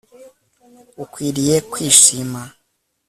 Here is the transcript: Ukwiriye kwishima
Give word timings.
Ukwiriye 1.03 1.55
kwishima 1.71 2.41